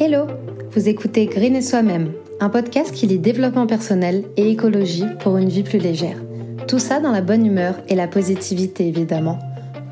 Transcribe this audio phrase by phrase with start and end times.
[0.00, 0.28] Hello
[0.70, 5.48] Vous écoutez Green et Soi-même, un podcast qui lit développement personnel et écologie pour une
[5.48, 6.22] vie plus légère.
[6.68, 9.40] Tout ça dans la bonne humeur et la positivité évidemment.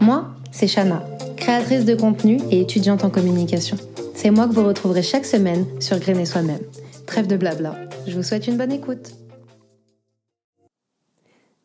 [0.00, 1.04] Moi, c'est Shana,
[1.36, 3.76] créatrice de contenu et étudiante en communication.
[4.14, 6.62] C'est moi que vous retrouverez chaque semaine sur Green et Soi-même.
[7.06, 7.74] Trêve de blabla,
[8.06, 9.10] je vous souhaite une bonne écoute.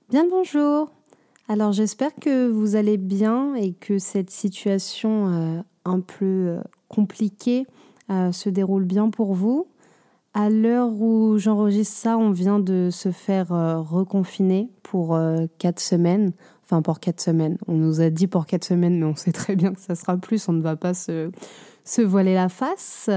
[0.09, 0.89] Bien bonjour
[1.47, 7.67] Alors j'espère que vous allez bien et que cette situation euh, un peu euh, compliquée
[8.11, 9.67] euh, se déroule bien pour vous.
[10.33, 15.79] À l'heure où j'enregistre ça, on vient de se faire euh, reconfiner pour euh, quatre
[15.79, 16.33] semaines.
[16.63, 17.57] Enfin, pour quatre semaines.
[17.67, 20.17] On nous a dit pour quatre semaines, mais on sait très bien que ça sera
[20.17, 20.47] plus.
[20.49, 21.31] On ne va pas se,
[21.85, 23.09] se voiler la face.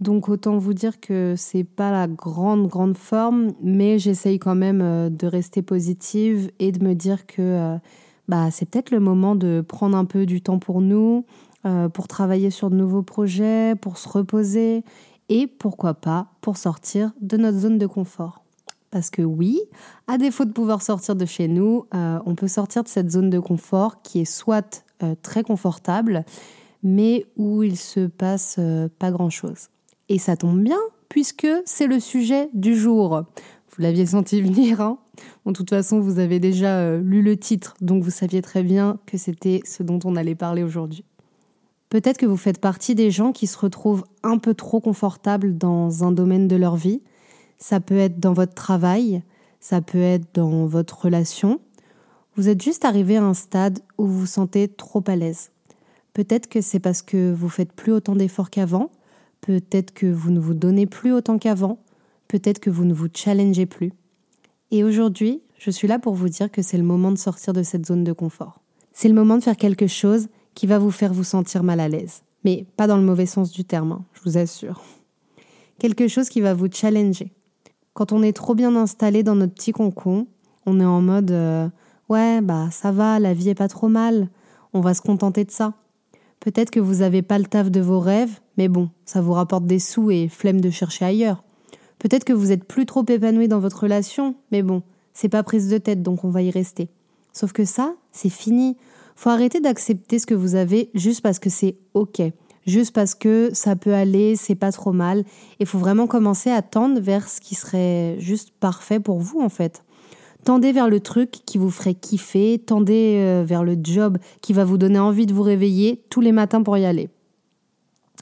[0.00, 5.08] Donc, autant vous dire que c'est pas la grande, grande forme, mais j'essaye quand même
[5.08, 7.78] de rester positive et de me dire que
[8.30, 11.24] bah, c'est peut-être le moment de prendre un peu du temps pour nous,
[11.92, 14.82] pour travailler sur de nouveaux projets, pour se reposer
[15.30, 18.42] et pourquoi pas pour sortir de notre zone de confort.
[18.90, 19.60] Parce que oui,
[20.08, 23.30] à défaut de pouvoir sortir de chez nous, euh, on peut sortir de cette zone
[23.30, 26.24] de confort qui est soit euh, très confortable,
[26.82, 28.58] mais où il se passe
[28.98, 29.68] pas grand-chose.
[30.08, 33.22] Et ça tombe bien, puisque c'est le sujet du jour.
[33.68, 34.98] Vous l'aviez senti venir, hein
[35.46, 39.16] De toute façon, vous avez déjà lu le titre, donc vous saviez très bien que
[39.18, 41.04] c'était ce dont on allait parler aujourd'hui.
[41.90, 46.04] Peut-être que vous faites partie des gens qui se retrouvent un peu trop confortables dans
[46.04, 47.02] un domaine de leur vie.
[47.58, 49.22] Ça peut être dans votre travail,
[49.58, 51.60] ça peut être dans votre relation.
[52.36, 55.50] Vous êtes juste arrivé à un stade où vous vous sentez trop à l'aise.
[56.12, 58.90] Peut-être que c'est parce que vous faites plus autant d'efforts qu'avant,
[59.40, 61.80] peut-être que vous ne vous donnez plus autant qu'avant,
[62.28, 63.92] peut-être que vous ne vous challengez plus.
[64.70, 67.64] Et aujourd'hui, je suis là pour vous dire que c'est le moment de sortir de
[67.64, 68.60] cette zone de confort.
[68.92, 70.28] C'est le moment de faire quelque chose
[70.60, 72.20] qui va vous faire vous sentir mal à l'aise.
[72.44, 74.82] Mais pas dans le mauvais sens du terme, hein, je vous assure.
[75.78, 77.32] Quelque chose qui va vous challenger.
[77.94, 80.26] Quand on est trop bien installé dans notre petit concon,
[80.66, 81.66] on est en mode euh,
[82.10, 84.28] ouais, bah ça va, la vie est pas trop mal,
[84.74, 85.72] on va se contenter de ça.
[86.40, 89.64] Peut-être que vous n'avez pas le taf de vos rêves, mais bon, ça vous rapporte
[89.64, 91.42] des sous et flemme de chercher ailleurs.
[91.98, 94.82] Peut-être que vous êtes plus trop épanoui dans votre relation, mais bon,
[95.14, 96.90] c'est pas prise de tête donc on va y rester.
[97.32, 98.76] Sauf que ça, c'est fini
[99.20, 102.22] faut arrêter d'accepter ce que vous avez juste parce que c'est OK,
[102.66, 105.24] juste parce que ça peut aller, c'est pas trop mal.
[105.58, 109.50] Il faut vraiment commencer à tendre vers ce qui serait juste parfait pour vous en
[109.50, 109.84] fait.
[110.44, 114.64] Tendez vers le truc qui vous ferait kiffer, tendez euh, vers le job qui va
[114.64, 117.10] vous donner envie de vous réveiller tous les matins pour y aller.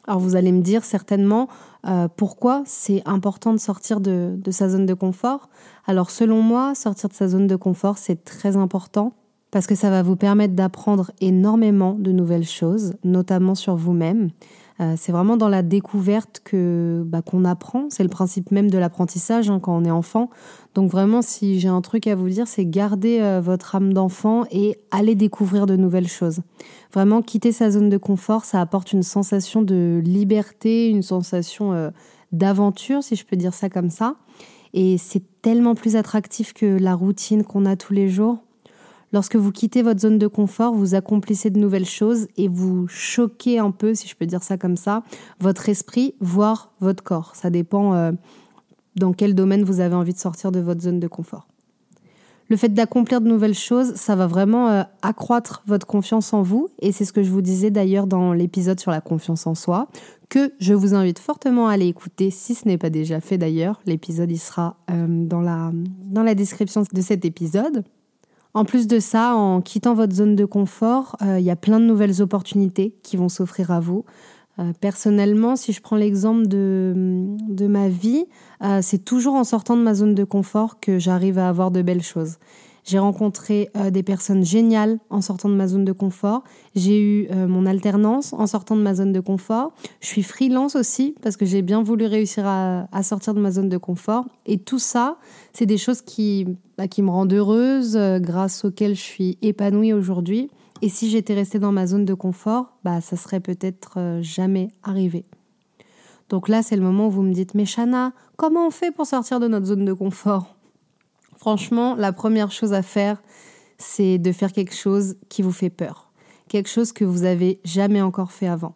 [0.09, 1.47] Alors vous allez me dire certainement
[1.87, 5.49] euh, pourquoi c'est important de sortir de, de sa zone de confort?
[5.87, 9.13] Alors selon moi, sortir de sa zone de confort, c'est très important
[9.51, 14.31] parce que ça va vous permettre d'apprendre énormément de nouvelles choses, notamment sur vous-même.
[14.81, 17.87] Euh, c'est vraiment dans la découverte que bah, qu'on apprend.
[17.91, 20.31] C'est le principe même de l'apprentissage hein, quand on est enfant.
[20.75, 24.45] Donc vraiment, si j'ai un truc à vous dire, c'est garder euh, votre âme d'enfant
[24.53, 26.43] et aller découvrir de nouvelles choses.
[26.93, 31.91] Vraiment, quitter sa zone de confort, ça apporte une sensation de liberté, une sensation euh,
[32.31, 34.15] d'aventure, si je peux dire ça comme ça.
[34.75, 38.39] Et c'est tellement plus attractif que la routine qu'on a tous les jours.
[39.13, 43.59] Lorsque vous quittez votre zone de confort, vous accomplissez de nouvelles choses et vous choquez
[43.59, 45.03] un peu, si je peux dire ça comme ça,
[45.41, 47.35] votre esprit, voire votre corps.
[47.35, 48.13] Ça dépend euh,
[48.97, 51.49] dans quel domaine vous avez envie de sortir de votre zone de confort.
[52.51, 56.69] Le fait d'accomplir de nouvelles choses, ça va vraiment euh, accroître votre confiance en vous
[56.81, 59.89] et c'est ce que je vous disais d'ailleurs dans l'épisode sur la confiance en soi,
[60.31, 63.81] que je vous invite fortement à aller écouter si ce n'est pas déjà fait d'ailleurs.
[63.85, 65.73] L'épisode il sera euh, dans, la,
[66.07, 67.85] dans la description de cet épisode.
[68.59, 71.79] En plus de ça, en quittant votre zone de confort, euh, il y a plein
[71.79, 74.05] de nouvelles opportunités qui vont s'offrir à vous.
[74.59, 76.93] Euh, personnellement, si je prends l'exemple de,
[77.49, 78.25] de, ma vie,
[78.65, 81.83] euh, c'est toujours en sortant de ma zone de confort que j'arrive à avoir de
[81.83, 82.39] belles choses.
[82.89, 86.43] J'ai rencontré euh, des personnes géniales en sortant de ma zone de confort.
[86.75, 89.75] J'ai eu euh, mon alternance en sortant de ma zone de confort.
[90.01, 93.69] Je suis freelance aussi parce que j'ai bien voulu réussir à, sortir de ma zone
[93.69, 94.25] de confort.
[94.47, 95.19] Et tout ça,
[95.53, 96.47] c'est des choses qui,
[96.79, 100.49] bah, qui me rendent heureuse, euh, grâce auxquelles je suis épanouie aujourd'hui.
[100.81, 105.27] Et si j'étais restée dans ma zone de confort, bah, ça serait peut-être jamais arrivé.
[106.31, 109.05] Donc là, c'est le moment où vous me dites, mais Shana, comment on fait pour
[109.05, 110.58] sortir de notre zone de confort?
[111.39, 113.23] Franchement, la première chose à faire,
[113.79, 116.11] c'est de faire quelque chose qui vous fait peur.
[116.49, 118.75] Quelque chose que vous avez jamais encore fait avant.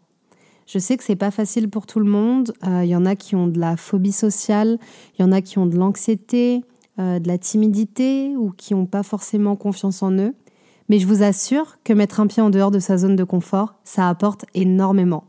[0.66, 2.52] Je sais que c'est pas facile pour tout le monde.
[2.62, 4.78] Il euh, y en a qui ont de la phobie sociale,
[5.18, 6.62] il y en a qui ont de l'anxiété,
[7.00, 10.34] euh, de la timidité ou qui n'ont pas forcément confiance en eux.
[10.88, 13.74] Mais je vous assure que mettre un pied en dehors de sa zone de confort,
[13.82, 15.24] ça apporte énormément.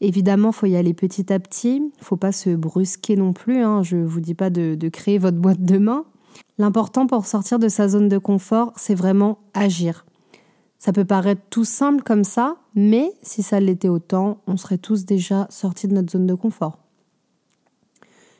[0.00, 1.82] Évidemment, faut y aller petit à petit.
[2.00, 3.62] Faut pas se brusquer non plus.
[3.62, 3.82] Hein.
[3.82, 6.04] Je vous dis pas de, de créer votre boîte demain.
[6.60, 10.04] L'important pour sortir de sa zone de confort, c'est vraiment agir.
[10.78, 15.06] Ça peut paraître tout simple comme ça, mais si ça l'était autant, on serait tous
[15.06, 16.76] déjà sortis de notre zone de confort.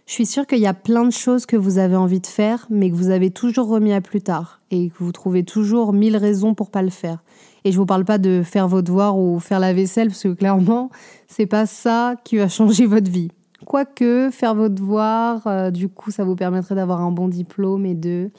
[0.05, 2.67] Je suis sûre qu'il y a plein de choses que vous avez envie de faire,
[2.69, 6.19] mais que vous avez toujours remis à plus tard et que vous trouvez toujours mille
[6.19, 7.25] raisons pour pas le faire.
[7.64, 10.34] Et je vous parle pas de faire vos devoirs ou faire la vaisselle, parce que
[10.34, 10.90] clairement,
[11.26, 13.31] c'est pas ça qui va changer votre vie.
[13.67, 17.95] Quoique, faire vos devoirs, euh, du coup, ça vous permettrait d'avoir un bon diplôme et
[17.95, 18.31] de.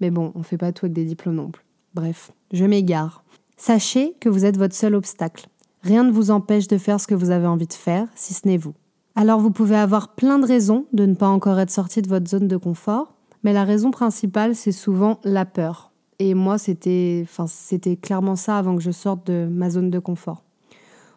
[0.00, 1.64] Mais bon, on fait pas tout avec des diplômes non plus.
[1.94, 3.24] Bref, je m'égare.
[3.56, 5.48] Sachez que vous êtes votre seul obstacle.
[5.82, 8.46] Rien ne vous empêche de faire ce que vous avez envie de faire, si ce
[8.46, 8.74] n'est vous.
[9.16, 12.28] Alors vous pouvez avoir plein de raisons de ne pas encore être sorti de votre
[12.28, 15.90] zone de confort, mais la raison principale, c'est souvent la peur.
[16.18, 19.98] Et moi, c'était, enfin, c'était clairement ça avant que je sorte de ma zone de
[19.98, 20.44] confort.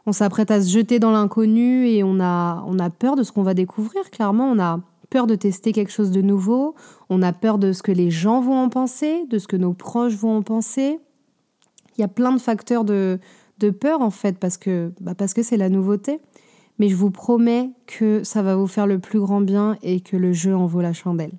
[0.05, 3.31] On s'apprête à se jeter dans l'inconnu et on a, on a peur de ce
[3.31, 4.09] qu'on va découvrir.
[4.11, 4.79] Clairement, on a
[5.09, 6.75] peur de tester quelque chose de nouveau.
[7.09, 9.73] On a peur de ce que les gens vont en penser, de ce que nos
[9.73, 10.99] proches vont en penser.
[11.97, 13.19] Il y a plein de facteurs de,
[13.59, 16.19] de peur en fait parce que, bah parce que c'est la nouveauté.
[16.79, 20.17] Mais je vous promets que ça va vous faire le plus grand bien et que
[20.17, 21.37] le jeu en vaut la chandelle.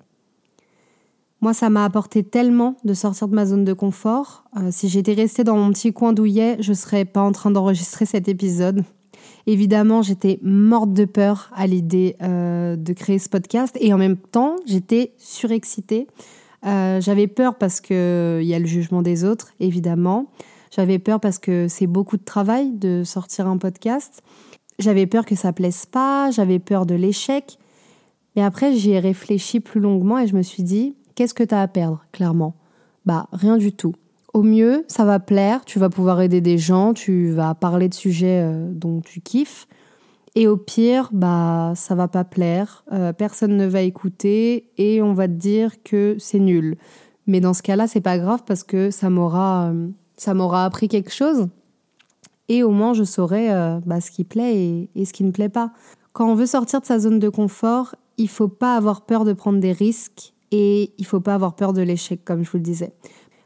[1.41, 4.45] Moi, ça m'a apporté tellement de sortir de ma zone de confort.
[4.57, 8.05] Euh, si j'étais restée dans mon petit coin douillet, je serais pas en train d'enregistrer
[8.05, 8.83] cet épisode.
[9.47, 14.17] Évidemment, j'étais morte de peur à l'idée euh, de créer ce podcast et en même
[14.17, 16.07] temps, j'étais surexcitée.
[16.65, 17.95] Euh, j'avais peur parce qu'il
[18.41, 20.27] y a le jugement des autres, évidemment.
[20.71, 24.23] J'avais peur parce que c'est beaucoup de travail de sortir un podcast.
[24.79, 27.59] J'avais peur que ça plaise pas, j'avais peur de l'échec.
[28.35, 31.55] Mais après, j'y ai réfléchi plus longuement et je me suis dit, qu'est-ce que tu
[31.55, 32.55] as à perdre, clairement?
[33.05, 33.95] Bah, rien du tout.
[34.33, 37.93] Au mieux, ça va plaire, tu vas pouvoir aider des gens, tu vas parler de
[37.93, 39.67] sujets euh, dont tu kiffes.
[40.35, 45.13] Et au pire, bah, ça va pas plaire, euh, personne ne va écouter et on
[45.13, 46.75] va te dire que c'est nul.
[47.27, 50.89] Mais dans ce cas-là, c'est pas grave parce que ça m'aura, euh, ça m'aura appris
[50.89, 51.47] quelque chose
[52.49, 53.47] et au moins je saurai
[53.85, 55.71] bah, ce qui plaît et, et, ce qui ne plaît pas.
[56.11, 59.33] Quand on veut sortir de sa zone de confort, il faut pas avoir peur de
[59.33, 62.63] prendre des risques et il faut pas avoir peur de l'échec, comme je vous le
[62.63, 62.93] disais.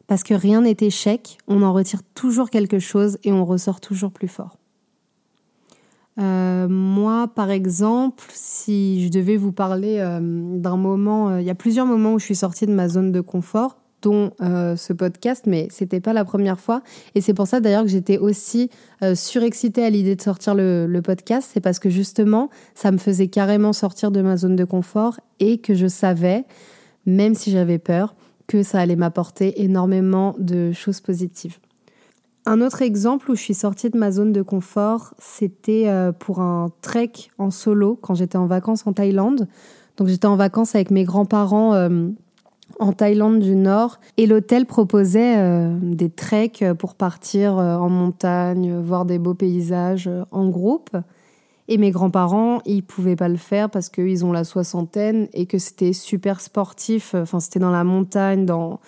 [0.08, 4.12] Parce que rien n'est échec, on en retire toujours quelque chose et on ressort toujours
[4.12, 4.58] plus fort.
[6.20, 11.50] Euh, moi, par exemple, si je devais vous parler euh, d'un moment, euh, il y
[11.50, 15.44] a plusieurs moments où je suis sortie de ma zone de confort, dont ce podcast,
[15.46, 16.84] mais c'était pas la première fois.
[17.16, 18.70] Et c'est pour ça d'ailleurs que j'étais aussi
[19.14, 21.50] surexcitée à l'idée de sortir le podcast.
[21.54, 25.58] C'est parce que justement, ça me faisait carrément sortir de ma zone de confort et
[25.58, 26.46] que je savais
[27.10, 28.16] même si j'avais peur,
[28.48, 31.60] que ça allait m'apporter énormément de choses positives.
[32.46, 36.40] Un autre exemple où je suis sortie de ma zone de confort, c'était euh, pour
[36.40, 39.48] un trek en solo quand j'étais en vacances en Thaïlande.
[39.98, 42.10] Donc j'étais en vacances avec mes grands-parents euh,
[42.80, 49.06] en Thaïlande du Nord et l'hôtel proposait euh, des treks pour partir en montagne, voir
[49.06, 50.90] des beaux paysages en groupe.
[51.72, 55.60] Et mes grands-parents, ils pouvaient pas le faire parce qu'ils ont la soixantaine et que
[55.60, 57.14] c'était super sportif.
[57.14, 58.80] Enfin, c'était dans la montagne, dans,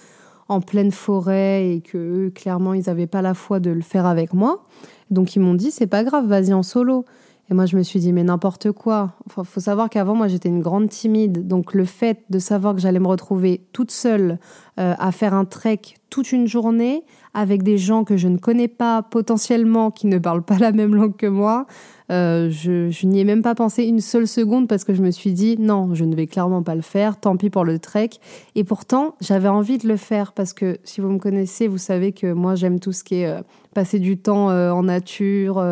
[0.49, 4.33] en pleine forêt et que clairement, ils n'avaient pas la foi de le faire avec
[4.33, 4.65] moi.
[5.11, 7.05] Donc, ils m'ont dit, c'est pas grave, vas-y en solo.
[7.51, 9.11] Et moi, je me suis dit, mais n'importe quoi.
[9.27, 11.49] Enfin, faut savoir qu'avant, moi, j'étais une grande timide.
[11.49, 14.39] Donc, le fait de savoir que j'allais me retrouver toute seule
[14.79, 18.69] euh, à faire un trek toute une journée avec des gens que je ne connais
[18.69, 21.67] pas potentiellement, qui ne parlent pas la même langue que moi,
[22.09, 25.33] euh, je, n'y ai même pas pensé une seule seconde parce que je me suis
[25.33, 28.11] dit non, je ne vais clairement pas le faire, tant pis pour le trek.
[28.55, 32.13] Et pourtant, j'avais envie de le faire parce que si vous me connaissez, vous savez
[32.13, 33.41] que moi j'aime tout ce qui est euh,
[33.73, 35.63] passer du temps en nature,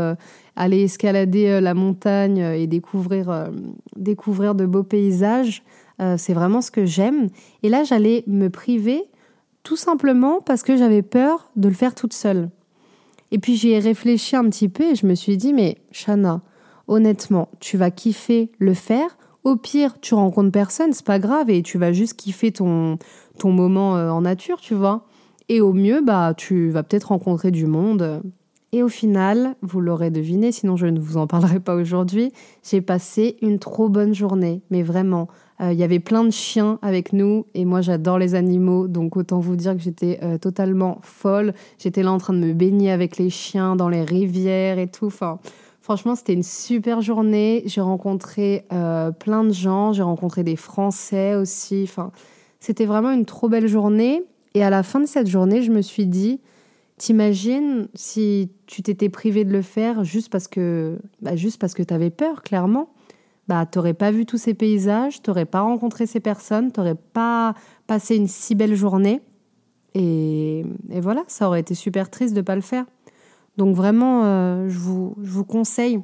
[0.60, 3.50] aller escalader la montagne et découvrir,
[3.96, 5.64] découvrir de beaux paysages.
[6.18, 7.30] C'est vraiment ce que j'aime.
[7.64, 9.06] Et là, j'allais me priver
[9.64, 12.50] tout simplement parce que j'avais peur de le faire toute seule.
[13.32, 16.42] Et puis j'y ai réfléchi un petit peu et je me suis dit, mais Shana,
[16.88, 19.18] honnêtement, tu vas kiffer le faire.
[19.44, 22.98] Au pire, tu rencontres personne, c'est pas grave et tu vas juste kiffer ton,
[23.38, 25.06] ton moment euh, en nature, tu vois.
[25.48, 28.22] Et au mieux, bah, tu vas peut-être rencontrer du monde.
[28.72, 32.32] Et au final, vous l'aurez deviné, sinon je ne vous en parlerai pas aujourd'hui,
[32.64, 35.28] j'ai passé une trop bonne journée, mais vraiment.
[35.62, 39.18] Euh, il y avait plein de chiens avec nous et moi j'adore les animaux, donc
[39.18, 41.54] autant vous dire que j'étais euh, totalement folle.
[41.78, 45.08] J'étais là en train de me baigner avec les chiens dans les rivières et tout.
[45.08, 45.40] Enfin,
[45.82, 47.64] franchement, c'était une super journée.
[47.66, 51.82] J'ai rencontré euh, plein de gens, j'ai rencontré des Français aussi.
[51.84, 52.12] Enfin,
[52.60, 54.24] c'était vraiment une trop belle journée.
[54.54, 56.40] Et à la fin de cette journée, je me suis dit,
[57.00, 61.82] T'imagines si tu t'étais privé de le faire juste parce que, bah juste parce que
[61.82, 62.90] t'avais peur, clairement?
[63.48, 67.56] Bah, t'aurais pas vu tous ces paysages, t'aurais pas rencontré ces personnes, t'aurais pas
[67.88, 69.22] passé une si belle journée.
[69.96, 72.86] Et, et, voilà, ça aurait été super triste de pas le faire.
[73.56, 76.02] Donc vraiment, euh, je, vous, je vous conseille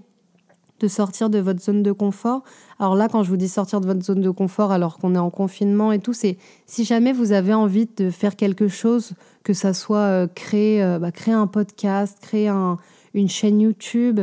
[0.79, 2.43] de sortir de votre zone de confort.
[2.79, 5.19] Alors là, quand je vous dis sortir de votre zone de confort alors qu'on est
[5.19, 9.13] en confinement et tout, c'est si jamais vous avez envie de faire quelque chose,
[9.45, 12.77] que ça soit euh, créer, euh, bah, créer un podcast, créer un,
[13.13, 14.19] une chaîne YouTube,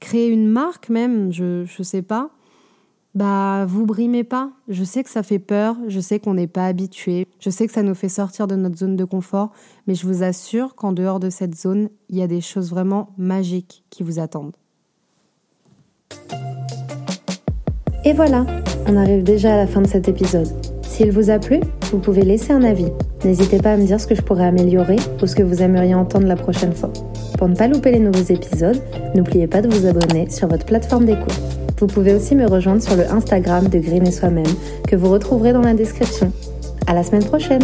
[0.00, 2.30] créer une marque même, je ne sais pas,
[3.14, 4.50] bah vous brimez pas.
[4.68, 7.72] Je sais que ça fait peur, je sais qu'on n'est pas habitué, je sais que
[7.72, 9.52] ça nous fait sortir de notre zone de confort,
[9.86, 13.10] mais je vous assure qu'en dehors de cette zone, il y a des choses vraiment
[13.18, 14.56] magiques qui vous attendent.
[18.06, 18.46] Et voilà,
[18.88, 20.48] on arrive déjà à la fin de cet épisode.
[20.82, 21.60] S'il vous a plu,
[21.92, 22.90] vous pouvez laisser un avis.
[23.24, 25.94] N'hésitez pas à me dire ce que je pourrais améliorer ou ce que vous aimeriez
[25.94, 26.92] entendre la prochaine fois.
[27.38, 28.80] Pour ne pas louper les nouveaux épisodes,
[29.14, 31.40] n'oubliez pas de vous abonner sur votre plateforme d'écoute.
[31.78, 34.44] Vous pouvez aussi me rejoindre sur le Instagram de Green et Soi-même
[34.86, 36.32] que vous retrouverez dans la description.
[36.86, 37.62] À la semaine prochaine!